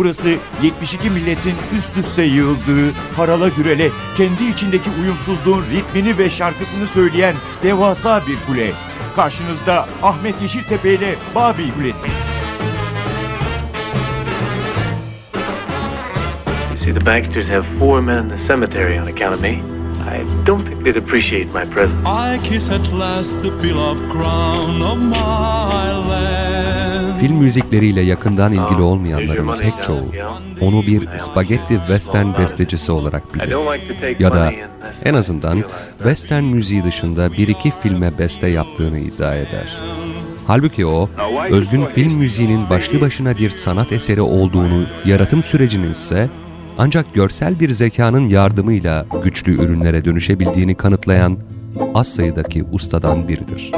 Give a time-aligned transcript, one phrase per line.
[0.00, 0.28] Burası
[0.62, 8.22] 72 milletin üst üste yığıldığı, harala gürele, kendi içindeki uyumsuzluğun ritmini ve şarkısını söyleyen devasa
[8.26, 8.72] bir kule.
[9.16, 12.08] Karşınızda Ahmet Yeşiltepe ile Babil Kulesi.
[16.70, 19.50] You see, the Baxters have four men in the cemetery on account of me.
[19.50, 22.06] I don't think they'd appreciate my presence.
[22.06, 26.79] I kiss at last the beloved crown of my land.
[27.20, 30.04] Film müzikleriyle yakından ilgili olmayanların pek çoğu
[30.60, 33.56] onu bir spagetti western bestecisi olarak bilir.
[34.18, 34.52] Ya da
[35.04, 35.64] en azından
[35.98, 39.76] western müziği dışında bir iki filme beste yaptığını iddia eder.
[40.46, 41.08] Halbuki o,
[41.50, 46.28] özgün film müziğinin başlı başına bir sanat eseri olduğunu, yaratım sürecinin ise
[46.78, 51.38] ancak görsel bir zekanın yardımıyla güçlü ürünlere dönüşebildiğini kanıtlayan
[51.94, 53.72] az sayıdaki ustadan biridir.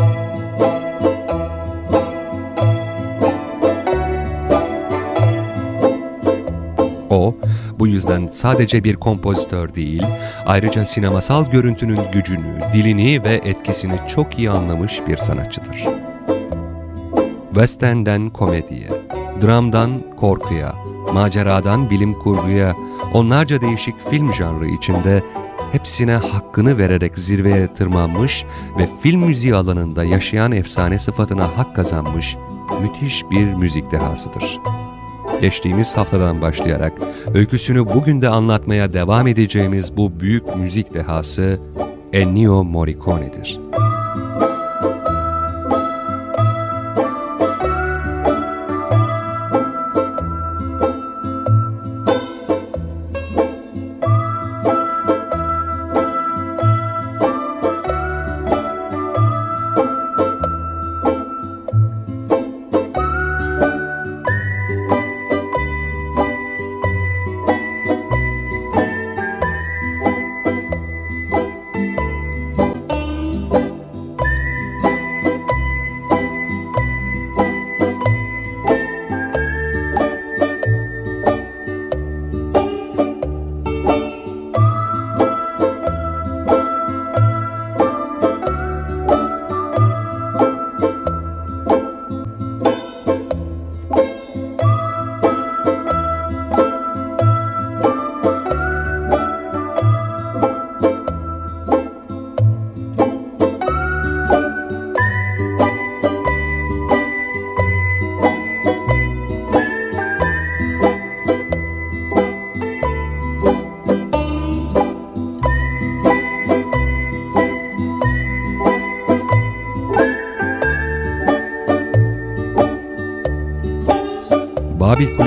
[7.12, 7.34] O,
[7.78, 10.02] bu yüzden sadece bir kompozitör değil,
[10.46, 15.84] ayrıca sinemasal görüntünün gücünü, dilini ve etkisini çok iyi anlamış bir sanatçıdır.
[17.54, 18.88] Western'den komediye,
[19.42, 20.74] dramdan korkuya,
[21.12, 22.76] maceradan bilim kurguya,
[23.14, 25.22] onlarca değişik film janrı içinde
[25.72, 28.44] hepsine hakkını vererek zirveye tırmanmış
[28.78, 32.36] ve film müziği alanında yaşayan efsane sıfatına hak kazanmış
[32.82, 34.60] müthiş bir müzik dehasıdır.
[35.42, 36.92] Geçtiğimiz haftadan başlayarak
[37.34, 41.60] öyküsünü bugün de anlatmaya devam edeceğimiz bu büyük müzik dehası
[42.12, 43.60] Ennio Morricone'dir.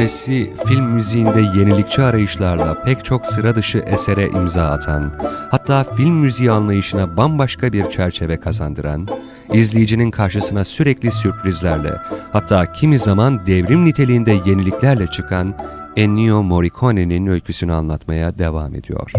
[0.06, 5.12] Kulesi film müziğinde yenilikçi arayışlarla pek çok sıra dışı esere imza atan,
[5.52, 9.08] hatta film müziği anlayışına bambaşka bir çerçeve kazandıran,
[9.54, 11.94] izleyicinin karşısına sürekli sürprizlerle,
[12.32, 15.56] hatta kimi zaman devrim niteliğinde yeniliklerle çıkan
[15.96, 19.12] Ennio Morricone'nin öyküsünü anlatmaya devam ediyor.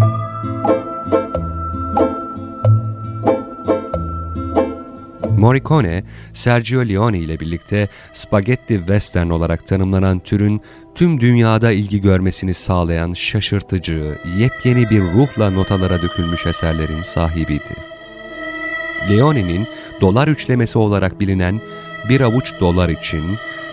[5.46, 6.02] Morricone,
[6.32, 10.60] Sergio Leone ile birlikte spaghetti western olarak tanımlanan türün
[10.94, 17.74] tüm dünyada ilgi görmesini sağlayan şaşırtıcı, yepyeni bir ruhla notalara dökülmüş eserlerin sahibiydi.
[19.10, 19.66] Leone'nin
[20.00, 21.60] dolar üçlemesi olarak bilinen
[22.08, 23.24] bir avuç dolar için,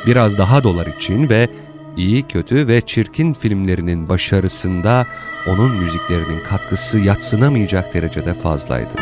[0.08, 1.50] biraz daha dolar için ve
[1.98, 5.06] iyi, kötü ve çirkin filmlerinin başarısında
[5.48, 8.94] onun müziklerinin katkısı yatsınamayacak derecede fazlaydı.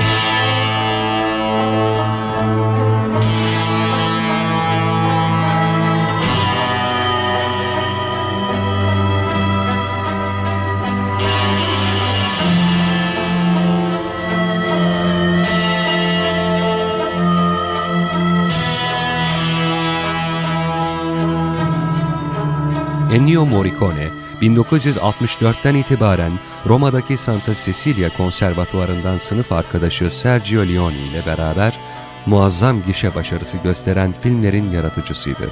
[23.11, 24.07] Ennio Morricone,
[24.41, 26.31] 1964'ten itibaren
[26.65, 31.79] Roma'daki Santa Cecilia Konservatuvarı'ndan sınıf arkadaşı Sergio Leone ile beraber
[32.25, 35.49] muazzam gişe başarısı gösteren filmlerin yaratıcısıydı.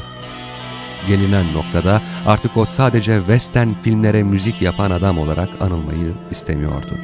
[1.07, 6.97] Gelinen noktada artık o sadece western filmlere müzik yapan adam olarak anılmayı istemiyordu.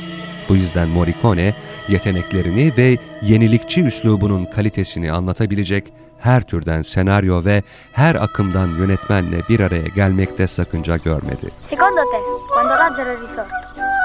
[0.49, 1.55] Bu yüzden Morricone
[1.89, 5.83] yeteneklerini ve yenilikçi üslubunun kalitesini anlatabilecek
[6.25, 7.63] her türden senaryo ve
[7.94, 11.51] her akımdan yönetmenle bir araya gelmekte sakınca görmedi.
[11.63, 12.18] Secondo te,
[12.54, 13.56] quando Lazzaro è risorto,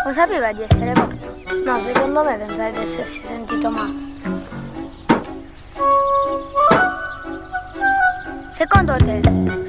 [0.06, 1.16] lo sapeva di essere morto?
[1.66, 3.92] No, secondo me pensava di essersi sentito male.
[8.54, 9.20] Secondo te,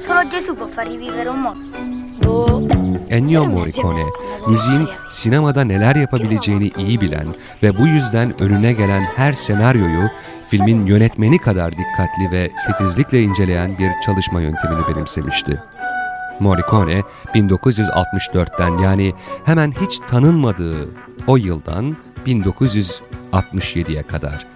[0.06, 1.71] solo Gesù può far rivivere un morto?
[3.12, 4.04] Ennio Morricone,
[4.46, 7.26] müziğin sinemada neler yapabileceğini iyi bilen
[7.62, 10.08] ve bu yüzden önüne gelen her senaryoyu
[10.48, 15.62] filmin yönetmeni kadar dikkatli ve titizlikle inceleyen bir çalışma yöntemini benimsemişti.
[16.40, 17.02] Morricone
[17.34, 20.88] 1964'ten yani hemen hiç tanınmadığı
[21.26, 24.46] o yıldan 1967'ye kadar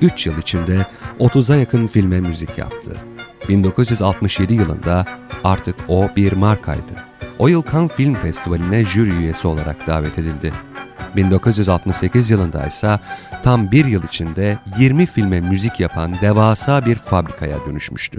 [0.00, 0.86] 3 yıl içinde
[1.20, 2.96] 30'a yakın filme müzik yaptı.
[3.48, 5.04] 1967 yılında
[5.44, 7.15] artık o bir markaydı.
[7.38, 10.52] O yıl Cannes Film Festivali'ne jüri üyesi olarak davet edildi.
[11.16, 12.98] 1968 yılında ise
[13.42, 18.18] tam bir yıl içinde 20 filme müzik yapan devasa bir fabrikaya dönüşmüştü.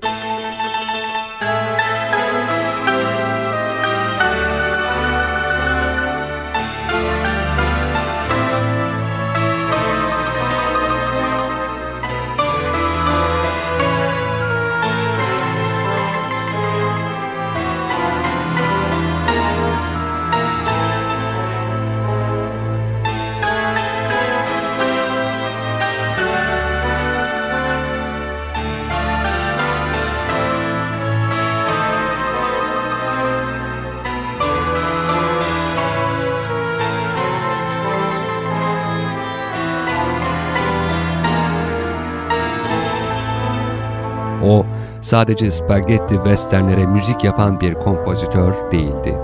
[45.08, 49.18] Sadece spagetti westernlere müzik yapan bir kompozitör değildi.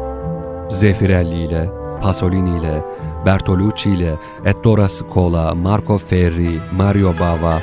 [0.69, 1.69] Zeffirelli ile,
[2.01, 2.83] Pasolini ile,
[3.25, 4.13] Bertolucci ile,
[4.45, 7.61] Ettore Scola, Marco Ferri, Mario Bava,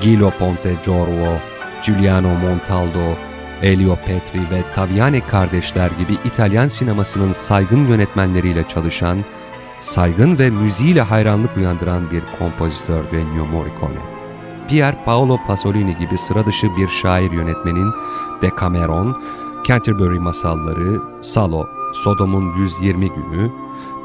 [0.00, 1.38] Gilo Pontecorvo,
[1.86, 3.16] Giuliano Montaldo,
[3.62, 9.24] Elio Petri ve Taviani kardeşler gibi İtalyan sinemasının saygın yönetmenleriyle çalışan,
[9.80, 14.17] saygın ve müziğiyle hayranlık uyandıran bir kompozitör Ennio Morricone.
[14.68, 17.92] Pier Paolo Pasolini gibi sıra dışı bir şair yönetmenin
[18.42, 19.22] Decameron,
[19.66, 23.50] Canterbury Masalları, Salo, Sodom'un 120 Günü,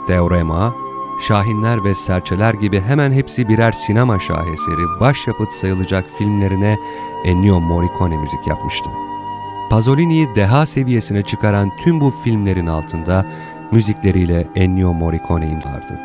[0.07, 0.73] Teorema,
[1.21, 6.77] Şahinler ve Serçeler gibi hemen hepsi birer sinema şaheseri, başyapıt sayılacak filmlerine
[7.25, 8.89] Ennio Morricone müzik yapmıştı.
[9.69, 13.25] Pasolini'yi deha seviyesine çıkaran tüm bu filmlerin altında
[13.71, 15.99] müzikleriyle Ennio Morricone vardı.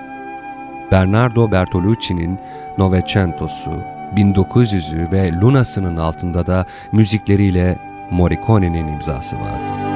[0.93, 2.39] Bernardo Bertolucci'nin
[2.79, 7.79] Novecento'su, 1900'ü ve Luna'sının altında da müzikleriyle
[8.11, 9.88] Morricone'nin imzası vardı.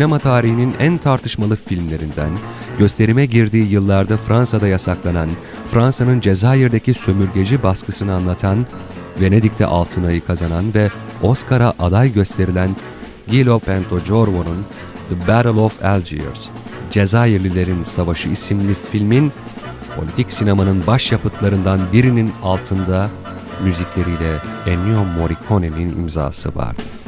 [0.00, 2.30] Sinema tarihinin en tartışmalı filmlerinden,
[2.78, 5.30] gösterime girdiği yıllarda Fransa'da yasaklanan,
[5.70, 8.66] Fransa'nın Cezayir'deki sömürgeci baskısını anlatan,
[9.20, 10.90] Venedik'te Altın Ayı kazanan ve
[11.22, 12.76] Oscar'a aday gösterilen
[13.28, 14.64] Gilo Pontecorvo'nun
[15.08, 16.48] The Battle of Algiers,
[16.90, 19.32] Cezayirlilerin Savaşı isimli filmin
[19.96, 23.10] politik sinemanın başyapıtlarından birinin altında
[23.64, 26.99] müzikleriyle Ennio Morricone'nin imzası vardı.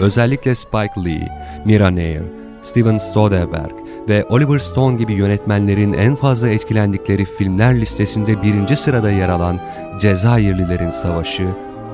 [0.00, 1.28] Özellikle Spike Lee,
[1.64, 2.22] Mira Nair,
[2.62, 3.74] Steven Soderbergh
[4.08, 9.60] ve Oliver Stone gibi yönetmenlerin en fazla etkilendikleri filmler listesinde birinci sırada yer alan
[10.00, 11.48] Cezayirlilerin Savaşı,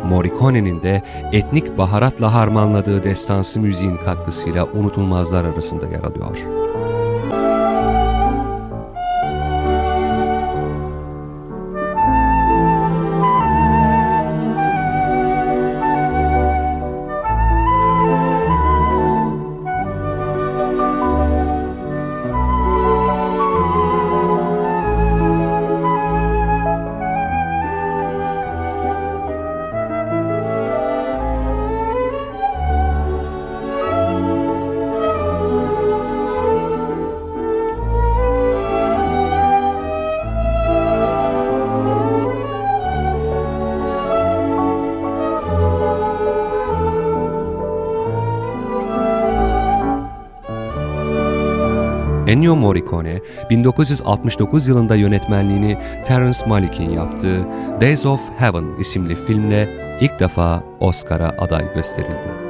[0.04, 6.65] Morricone'nin de etnik baharatla harmanladığı destansı müziğin katkısıyla unutulmazlar arasında yer alıyor.
[52.26, 57.46] Ennio Morricone, 1969 yılında yönetmenliğini Terence Malick'in yaptığı
[57.80, 59.68] Days of Heaven isimli filmle
[60.00, 62.46] ilk defa Oscar'a aday gösterildi.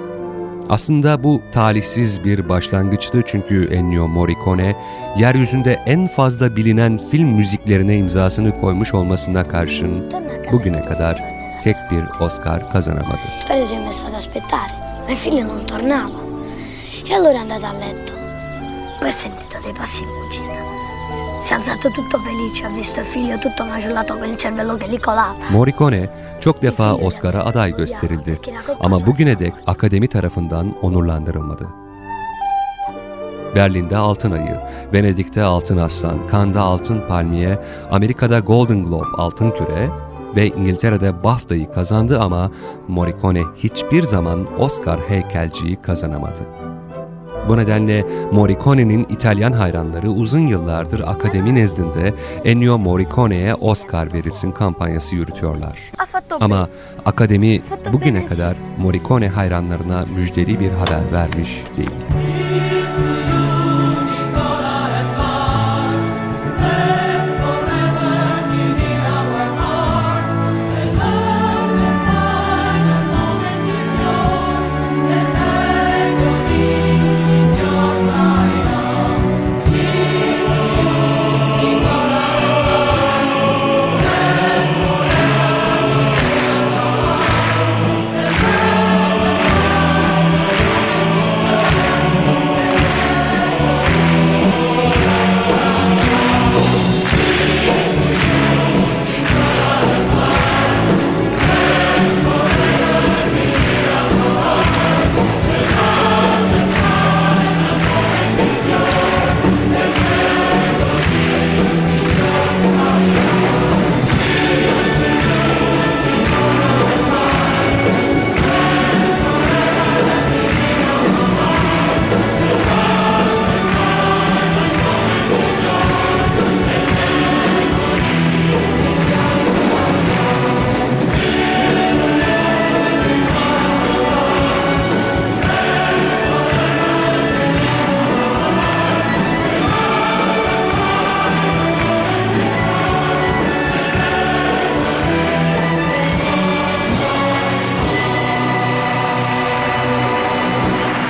[0.69, 4.77] Aslında bu talihsiz bir başlangıçtı çünkü Ennio Morricone,
[5.19, 10.05] yeryüzünde en fazla bilinen film müziklerine imzasını koymuş olmasına karşın
[10.53, 11.25] bugüne kadar
[11.65, 13.21] tek bir Oscar kazanamadı.
[13.49, 14.73] È messo ad aspettare,
[15.09, 16.21] ma figlio non tornava.
[17.11, 18.16] E allora è andato a letto.
[18.99, 20.55] Poi ha sentito dei passi in cucina.
[21.41, 24.89] Si è alzato tutto felice, ha visto il figlio tutto maciullato con il cervello che
[24.89, 25.37] gli colava.
[25.51, 26.09] Morricone
[26.41, 28.41] çok defa Oscar'a aday gösterildi
[28.81, 31.69] ama bugüne dek akademi tarafından onurlandırılmadı.
[33.55, 34.61] Berlin'de Altın Ayı,
[34.93, 37.59] Venedik'te Altın Aslan, Cannes'da Altın Palmiye,
[37.91, 39.89] Amerika'da Golden Globe Altın Küre
[40.37, 42.51] ve İngiltere'de BAFTA'yı kazandı ama
[42.89, 46.43] Morricone hiçbir zaman Oscar heykelciyi kazanamadı.
[47.49, 55.79] Bu nedenle Morricone'nin İtalyan hayranları uzun yıllardır akademi nezdinde Ennio Morricone'ye Oscar verilsin kampanyası yürütüyorlar.
[56.41, 56.69] Ama
[57.05, 57.63] akademi
[57.93, 62.46] bugüne kadar Morricone hayranlarına müjdeli bir haber vermiş değil.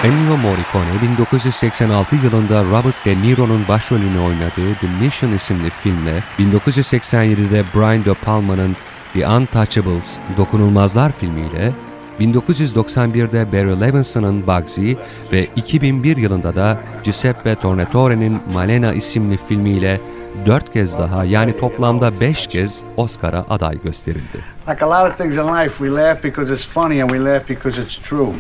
[0.07, 8.05] Ennio Morricone 1986 yılında Robert De Niro'nun başrolünü oynadığı The Mission isimli filmle 1987'de Brian
[8.05, 8.77] De Palma'nın
[9.15, 11.73] The Untouchables Dokunulmazlar filmiyle
[12.21, 14.93] 1991'de Barry Levinson'ın Bugsy
[15.33, 20.01] ve 2001 yılında da Giuseppe Tornatore'nin Malena isimli filmiyle
[20.47, 24.39] dört kez daha yani toplamda beş kez Oscar'a aday gösterildi.
[24.69, 27.49] Like a lot of things in life, we laugh because it's funny and we laugh
[27.49, 28.33] because it's true.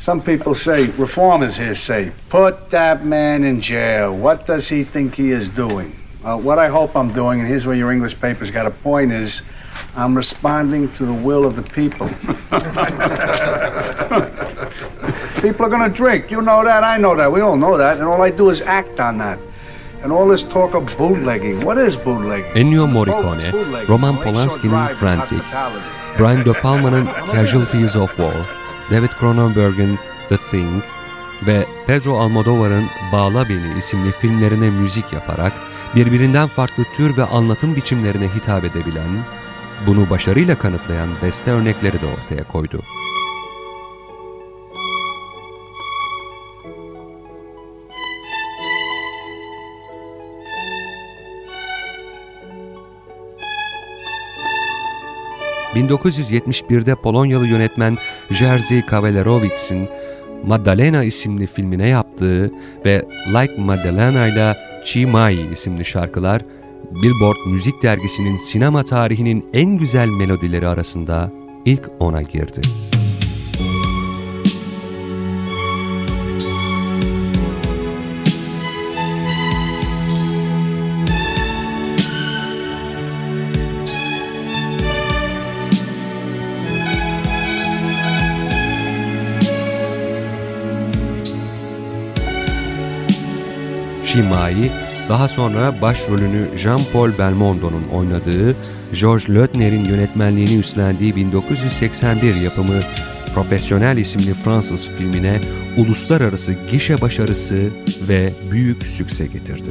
[0.00, 4.16] Some people say, reformers here say, put that man in jail.
[4.16, 5.94] What does he think he is doing?
[6.24, 9.12] Uh, what I hope I'm doing, and here's where your English paper's got a point,
[9.12, 9.42] is
[9.94, 12.08] I'm responding to the will of the people.
[15.42, 16.30] people are going to drink.
[16.30, 16.82] You know that.
[16.82, 17.30] I know that.
[17.30, 17.98] We all know that.
[17.98, 19.38] And all I do is act on that.
[20.02, 21.62] And all this talk of bootlegging.
[21.62, 22.52] What is bootlegging?
[22.52, 23.52] Ennio Morricone.
[23.86, 25.42] Roman Well, they show Polanski'nin Frantic.
[26.16, 28.34] Brian De Palma'nın Casualties of War,
[28.90, 30.82] David Cronenberg'in The Thing
[31.46, 35.52] ve Pedro Almodovar'ın Bağla Beni isimli filmlerine müzik yaparak
[35.94, 39.24] birbirinden farklı tür ve anlatım biçimlerine hitap edebilen,
[39.86, 42.82] bunu başarıyla kanıtlayan beste örnekleri de ortaya koydu.
[55.80, 57.98] ...1971'de Polonyalı yönetmen
[58.30, 59.88] Jerzy Kawalerowicz'in
[60.46, 62.50] Maddalena isimli filmine yaptığı
[62.84, 66.42] ve Like Maddalena ile Ci Mai isimli şarkılar
[66.90, 71.30] Billboard Müzik Dergisi'nin sinema tarihinin en güzel melodileri arasında
[71.64, 72.60] ilk ona girdi.
[94.20, 94.70] Şimai,
[95.08, 98.56] daha sonra başrolünü Jean-Paul Belmondo'nun oynadığı,
[99.00, 102.80] Georges Lautner'in yönetmenliğini üstlendiği 1981 yapımı
[103.34, 105.40] Profesyonel isimli Fransız filmine
[105.76, 107.70] uluslararası gişe başarısı
[108.08, 109.70] ve büyük sükse getirdi.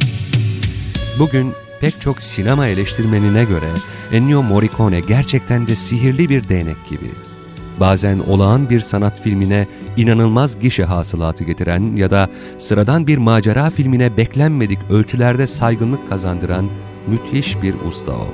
[1.19, 3.69] Bugün pek çok sinema eleştirmenine göre
[4.11, 7.28] Ennio Morricone gerçekten de sihirli bir değnek gibi.
[7.79, 9.67] Bazen olağan bir sanat filmine
[9.97, 16.69] inanılmaz gişe hasılatı getiren ya da sıradan bir macera filmine beklenmedik ölçülerde saygınlık kazandıran
[17.07, 18.27] müthiş bir usta o.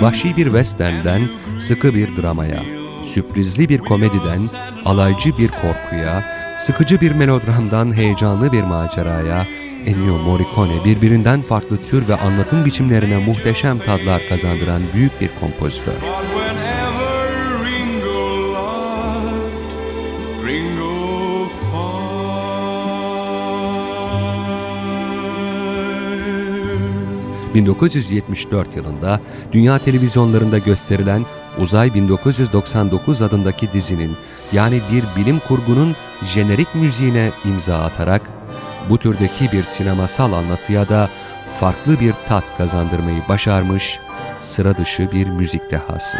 [0.00, 1.20] Vahşi bir western'den
[1.58, 2.62] sıkı bir dramaya,
[3.04, 4.38] sürprizli bir komediden
[4.84, 6.24] alaycı bir korkuya,
[6.58, 9.46] sıkıcı bir melodramdan heyecanlı bir maceraya,
[9.86, 15.92] Ennio Morricone birbirinden farklı tür ve anlatım biçimlerine muhteşem tadlar kazandıran büyük bir kompozitör.
[15.92, 16.02] But
[16.34, 19.52] whenever Ringo loved,
[20.46, 21.48] Ringo
[27.44, 27.54] fired.
[27.54, 29.20] 1974 yılında
[29.52, 31.22] dünya televizyonlarında gösterilen
[31.58, 34.10] Uzay 1999 adındaki dizinin
[34.52, 35.96] yani bir bilim kurgunun
[36.34, 38.37] jenerik müziğine imza atarak
[38.90, 41.08] bu türdeki bir sinemasal anlatıya da
[41.60, 43.98] farklı bir tat kazandırmayı başarmış
[44.40, 46.18] sıra dışı bir müzik dehası.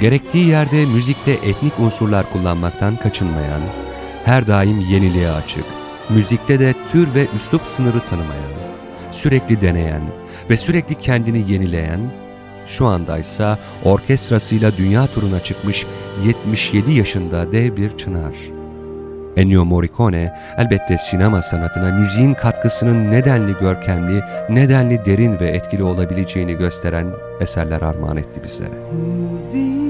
[0.00, 3.60] Gerektiği yerde müzikte etnik unsurlar kullanmaktan kaçınmayan,
[4.24, 5.64] her daim yeniliğe açık,
[6.10, 8.52] müzikte de tür ve üslup sınırı tanımayan,
[9.12, 10.02] sürekli deneyen
[10.50, 12.00] ve sürekli kendini yenileyen,
[12.66, 15.86] şu andaysa orkestrasıyla dünya turuna çıkmış
[16.26, 18.34] 77 yaşında dev bir çınar.
[19.36, 27.06] Ennio Morricone elbette sinema sanatına müziğin katkısının nedenli görkemli, nedenli derin ve etkili olabileceğini gösteren
[27.40, 28.74] eserler armağan etti bizlere.
[29.52, 29.87] Rasgar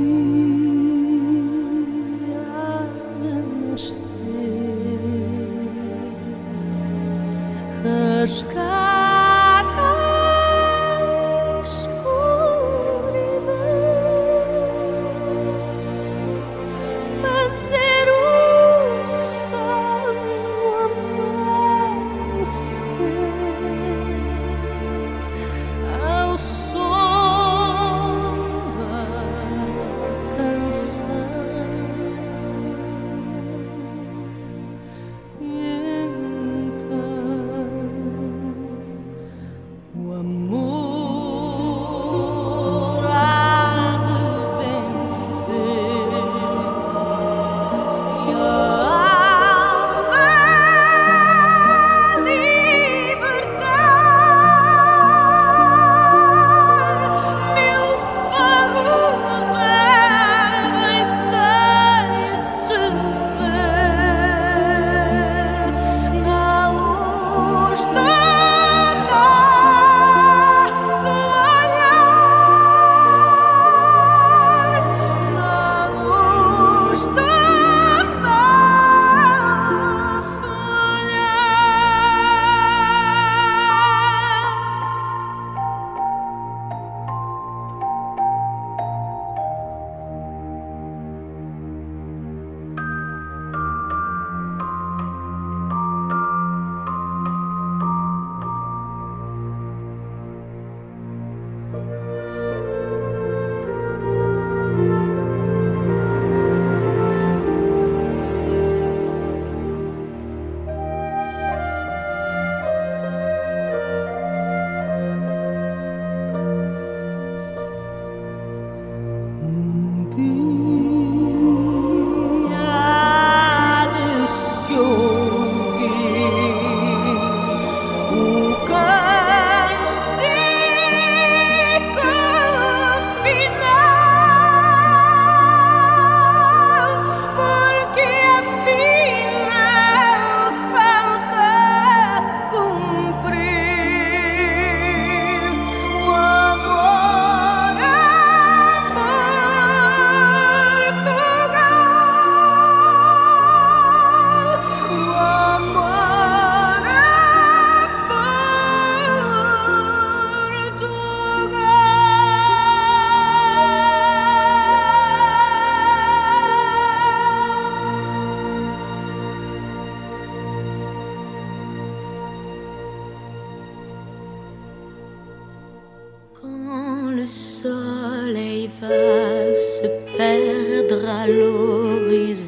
[177.63, 182.48] soleil va se perdre à l'horizon.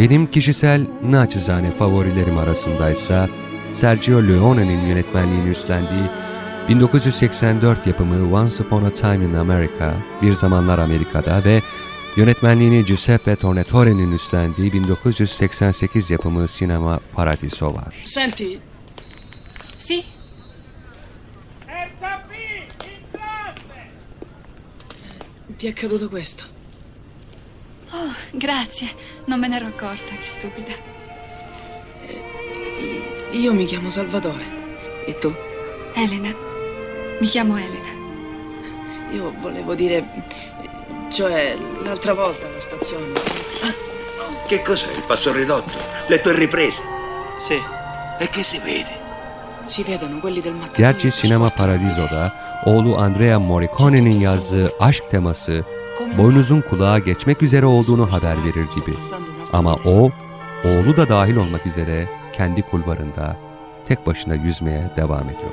[0.00, 3.28] Benim kişisel naçizane favorilerim arasındaysa
[3.72, 6.10] Sergio Leone'nin yönetmenliğini üstlendiği
[6.68, 11.62] 1984 yapımı Once Upon a Time in America, Bir Zamanlar Amerika'da ve
[12.16, 18.02] yönetmenliğini Giuseppe Tornatore'nin üstlendiği 1988 yapımı Sinema Paradiso var.
[18.04, 18.58] Senti,
[19.78, 20.04] Sì,
[25.58, 26.49] ti è accaduto questo.
[27.92, 28.88] Oh, grazie,
[29.26, 30.72] non me ne ero accorta, che stupida.
[33.32, 34.44] I- Io mi chiamo Salvatore.
[35.06, 35.32] E tu?
[35.94, 36.32] Elena,
[37.20, 37.98] mi chiamo Elena.
[39.12, 40.04] Io volevo dire...
[41.10, 43.12] Cioè, l'altra volta alla stazione.
[44.46, 45.78] Che cos'è il passo ridotto?
[46.06, 46.82] Le tue riprese?
[47.38, 47.60] Sì,
[48.18, 48.98] E che si vede?
[49.66, 50.86] si vedono quelli del mattino.
[50.86, 52.32] Gerçi Sinema Paradiso'da
[52.66, 55.64] oğlu Andrea Morricone'nin yazdığı aşk teması
[56.18, 58.96] boynuzun kulağa geçmek üzere olduğunu haber verir gibi.
[59.52, 60.10] Ama o,
[60.64, 63.36] oğlu da dahil olmak üzere kendi kulvarında
[63.88, 65.50] tek başına yüzmeye devam ediyor.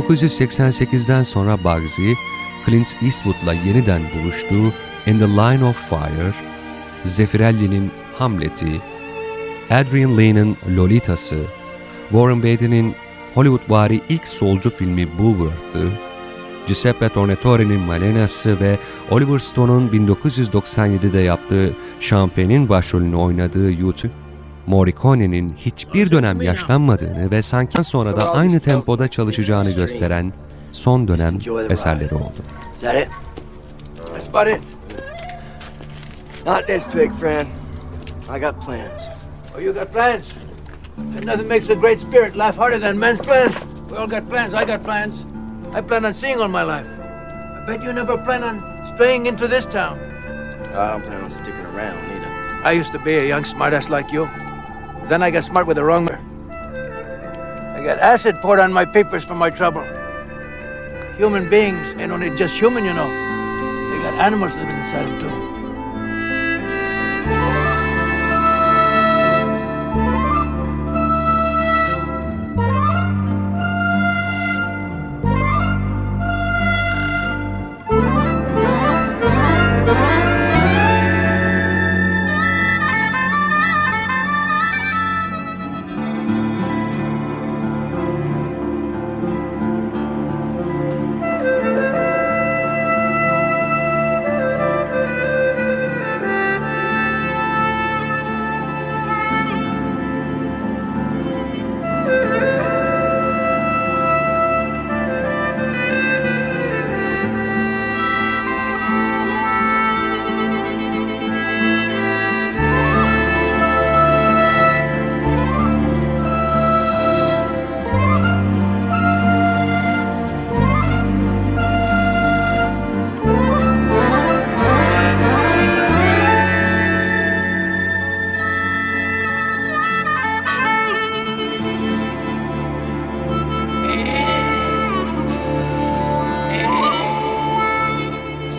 [0.00, 2.12] ...1988'den sonra Bugsy,
[2.66, 4.72] Clint Eastwood'la yeniden buluştuğu
[5.06, 6.32] In the Line of Fire,
[7.04, 8.80] Zeffirelli'nin Hamlet'i,
[9.70, 11.42] Adrian Lee'nin Lolita'sı,
[12.10, 12.94] Warren Beatty'nin
[13.34, 15.88] Hollywoodvari ilk solcu filmi Bulworth'ı,
[16.66, 18.78] Giuseppe Tornatore'nin Malena'sı ve
[19.10, 24.12] Oliver Stone'un 1997'de yaptığı Champagne'in başrolünü oynadığı YouTube,
[24.70, 30.32] Morricone'nin hiçbir dönem yaşlanmadığını ve sanki sonra da aynı tempoda çalışacağını gösteren
[30.72, 31.38] son dönem
[31.70, 32.42] eserleri oldu.
[36.46, 37.46] Not this twig, friend.
[38.36, 39.02] I got plans.
[39.56, 40.22] Oh, you got plans?
[40.98, 43.52] And nothing makes a great spirit laugh harder than men's plans.
[43.90, 44.54] We all got plans.
[44.54, 45.24] I got plans.
[45.74, 46.86] I plan on seeing all my life.
[47.62, 48.62] I bet you never plan on
[48.94, 49.98] straying into this town.
[50.74, 52.68] I don't plan on sticking around either.
[52.68, 54.28] I used to be a young smartass like you.
[55.10, 56.08] Then I got smart with the wrong.
[56.08, 59.82] I got acid poured on my papers for my trouble.
[61.16, 63.08] Human beings ain't only just human, you know.
[63.08, 65.39] They got animals living inside them too.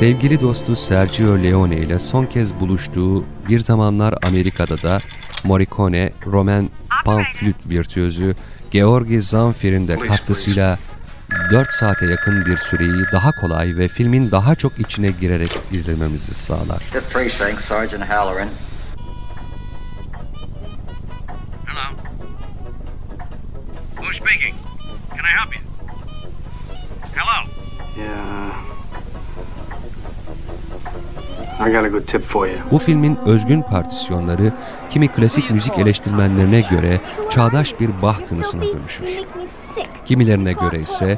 [0.01, 4.99] Sevgili dostu Sergio Leone ile son kez buluştuğu bir zamanlar Amerika'da da
[5.43, 6.69] Morricone, Roman
[7.05, 8.35] panflüt virtüözü
[8.71, 10.79] Georgi Zanfir'in de katkısıyla
[11.51, 16.83] 4 saate yakın bir süreyi daha kolay ve filmin daha çok içine girerek izlememizi sağlar.
[17.13, 18.49] Precinct, Sergeant Halloran.
[32.71, 34.53] Bu filmin özgün partisyonları
[34.89, 39.09] kimi klasik müzik eleştirmenlerine göre çağdaş bir Bach tınısına dönüşür.
[40.05, 41.17] Kimilerine göre ise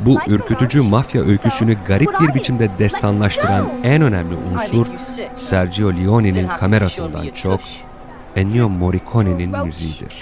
[0.00, 4.86] bu ürkütücü mafya öyküsünü garip bir biçimde destanlaştıran en önemli unsur
[5.36, 7.60] Sergio Leone'nin kamerasından çok
[8.36, 10.18] Ennio Morricone'nin müziğidir.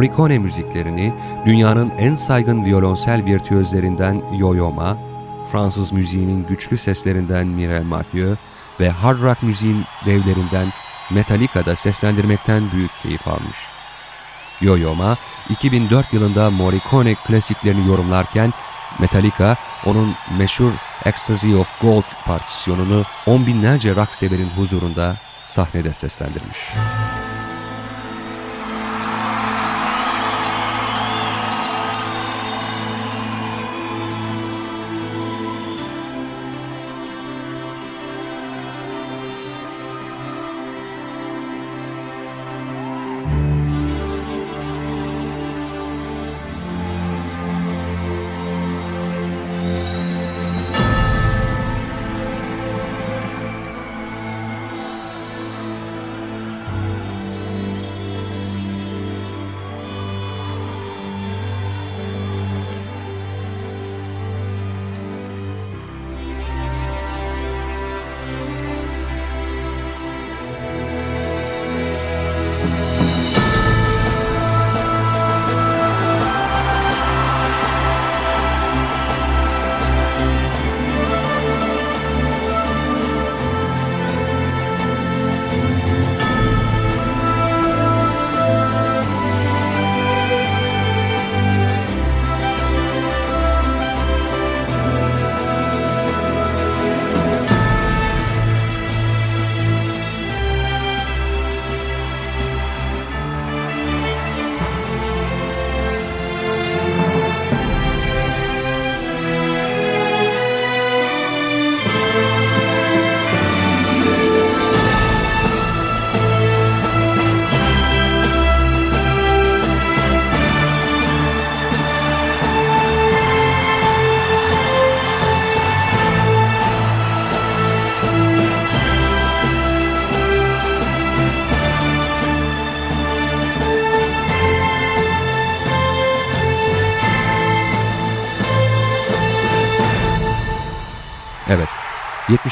[0.00, 1.14] Morricone müziklerini
[1.46, 4.98] dünyanın en saygın violonsel virtüözlerinden Yo-Yo Ma,
[5.52, 8.36] Fransız müziğinin güçlü seslerinden Mireille Mathieu
[8.80, 10.68] ve hard rock müziğin devlerinden
[11.10, 13.56] Metallica'da seslendirmekten büyük keyif almış.
[14.60, 15.16] Yo-Yo Ma,
[15.50, 18.52] 2004 yılında Morricone klasiklerini yorumlarken
[18.98, 20.72] Metallica onun meşhur
[21.04, 26.58] Ecstasy of Gold partisyonunu on binlerce rock severin huzurunda sahnede seslendirmiş.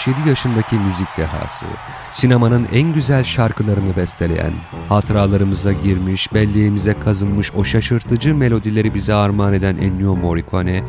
[0.08, 1.66] 77 yaşındaki müzik dehası,
[2.10, 4.52] sinemanın en güzel şarkılarını besteleyen,
[4.88, 10.82] hatıralarımıza girmiş, belleğimize kazınmış o şaşırtıcı melodileri bize armağan eden Ennio Morricone,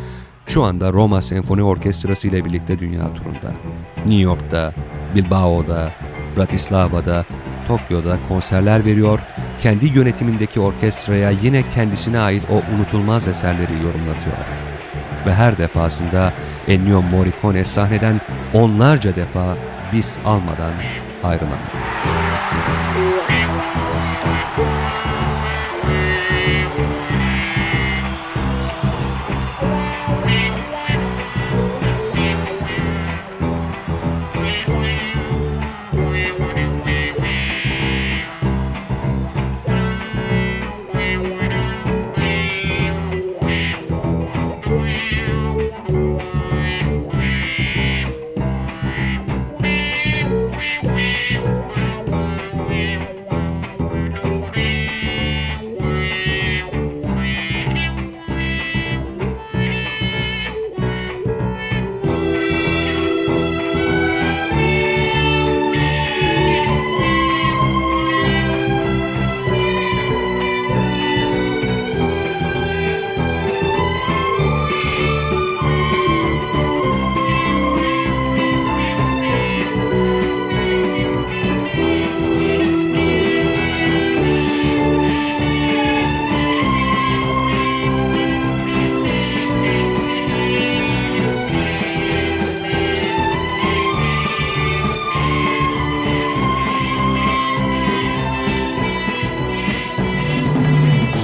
[0.47, 3.53] şu anda Roma Senfoni Orkestrası ile birlikte dünya turunda.
[3.97, 4.73] New York'ta,
[5.15, 5.91] Bilbao'da,
[6.37, 7.25] Bratislava'da,
[7.67, 9.19] Tokyo'da konserler veriyor,
[9.61, 14.68] kendi yönetimindeki orkestraya yine kendisine ait o unutulmaz eserleri yorumlatıyor.
[15.25, 16.33] Ve her defasında
[16.67, 18.21] Ennio Morricone sahneden
[18.53, 19.57] onlarca defa
[19.93, 20.73] bis almadan
[21.23, 22.18] ayrılamıyor.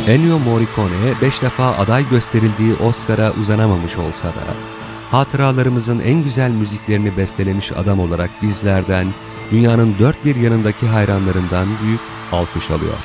[0.07, 4.43] Ennio Morricone 5 defa aday gösterildiği Oscar'a uzanamamış olsa da,
[5.11, 9.07] hatıralarımızın en güzel müziklerini bestelemiş adam olarak bizlerden,
[9.51, 11.99] dünyanın dört bir yanındaki hayranlarından büyük
[12.31, 12.97] alkış alıyor.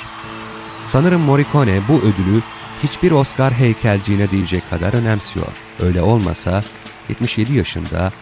[0.87, 2.43] Sanırım Morricone bu ödülü
[2.83, 5.53] hiçbir Oscar heykelciğine diyecek kadar önemsiyor.
[5.83, 6.63] Öyle olmasa
[7.09, 8.13] 77 yaşında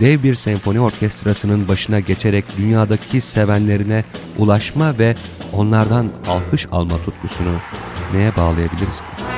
[0.00, 4.04] dev bir senfoni orkestrasının başına geçerek dünyadaki sevenlerine
[4.38, 5.14] ulaşma ve
[5.52, 7.52] onlardan alkış alma tutkusunu
[8.12, 9.35] neye bağlayabiliriz ki?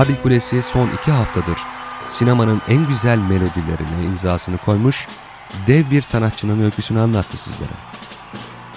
[0.00, 1.58] Babil Kulesi son iki haftadır
[2.08, 5.08] sinemanın en güzel melodilerine imzasını koymuş,
[5.66, 7.70] dev bir sanatçının öyküsünü anlattı sizlere.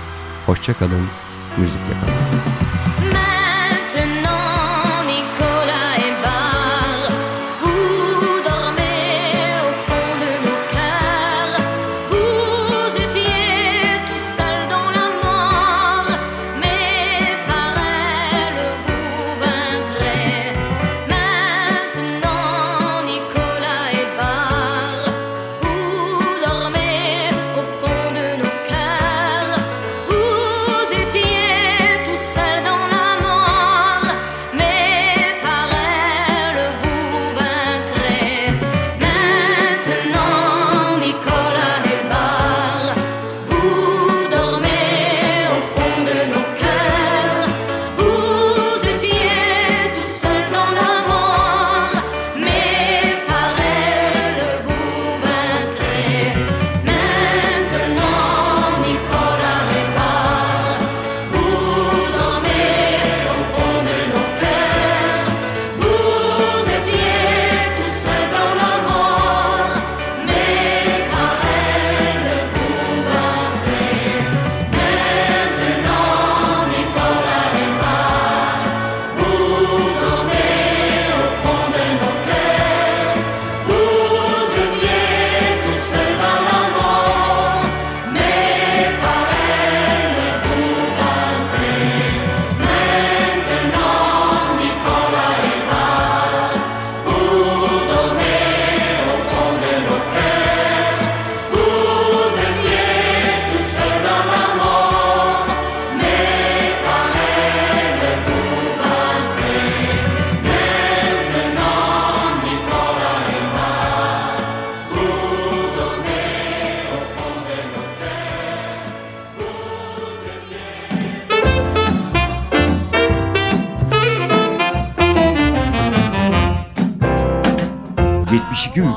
[0.46, 1.06] hoşçakalın,
[1.58, 2.51] müzikle kalın.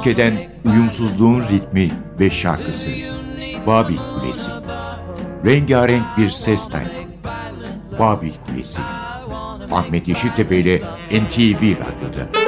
[0.06, 2.89] 72 ülkeden uyumsuzluğun ritmi ve şarkısı.
[3.68, 4.51] Babil Kulesi.
[5.45, 7.03] Rengarenk bir ses tayfı.
[7.99, 8.82] Babil Kulesi.
[9.72, 10.82] Ahmet Yeşiltepe ile
[11.12, 12.45] NTV Radyo'da.